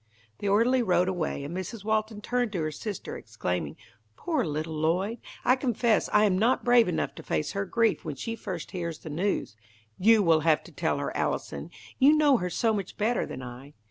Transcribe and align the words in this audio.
The 0.39 0.49
orderly 0.49 0.81
rode 0.81 1.07
away, 1.09 1.43
and 1.43 1.55
Mrs. 1.55 1.83
Walton 1.85 2.21
turned 2.21 2.51
to 2.53 2.61
her 2.63 2.71
sister, 2.71 3.15
exclaiming, 3.17 3.75
"Poor 4.17 4.43
little 4.43 4.73
Lloyd! 4.73 5.19
I 5.45 5.55
confess 5.55 6.09
I 6.11 6.25
am 6.25 6.39
not 6.39 6.65
brave 6.65 6.87
enough 6.87 7.13
to 7.13 7.21
face 7.21 7.51
her 7.51 7.65
grief 7.65 8.03
when 8.03 8.15
she 8.15 8.35
first 8.35 8.71
hears 8.71 8.97
the 8.97 9.11
news. 9.11 9.55
You 9.99 10.23
will 10.23 10.39
have 10.39 10.63
to 10.63 10.71
tell 10.71 10.97
her, 10.97 11.15
Allison. 11.15 11.69
You 11.99 12.13
know 12.13 12.37
her 12.37 12.49
so 12.49 12.73
much 12.73 12.97
better 12.97 13.27
than 13.27 13.43
I. 13.43 13.75